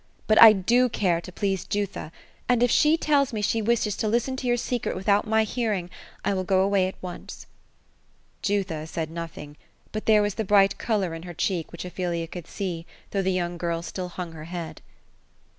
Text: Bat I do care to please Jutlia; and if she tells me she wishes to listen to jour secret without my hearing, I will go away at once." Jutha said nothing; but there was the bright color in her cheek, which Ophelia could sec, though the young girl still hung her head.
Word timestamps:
Bat 0.25 0.41
I 0.41 0.51
do 0.53 0.89
care 0.89 1.21
to 1.21 1.31
please 1.31 1.63
Jutlia; 1.63 2.11
and 2.49 2.63
if 2.63 2.71
she 2.71 2.97
tells 2.97 3.31
me 3.31 3.43
she 3.43 3.61
wishes 3.61 3.95
to 3.97 4.07
listen 4.07 4.35
to 4.37 4.47
jour 4.47 4.57
secret 4.57 4.95
without 4.95 5.27
my 5.27 5.43
hearing, 5.43 5.91
I 6.25 6.33
will 6.33 6.43
go 6.43 6.61
away 6.61 6.87
at 6.87 6.95
once." 7.03 7.45
Jutha 8.41 8.87
said 8.87 9.11
nothing; 9.11 9.57
but 9.91 10.07
there 10.07 10.23
was 10.23 10.33
the 10.33 10.43
bright 10.43 10.79
color 10.79 11.13
in 11.13 11.21
her 11.21 11.35
cheek, 11.35 11.71
which 11.71 11.85
Ophelia 11.85 12.25
could 12.25 12.47
sec, 12.47 12.85
though 13.11 13.21
the 13.21 13.29
young 13.31 13.59
girl 13.59 13.83
still 13.83 14.09
hung 14.09 14.31
her 14.31 14.45
head. 14.45 14.81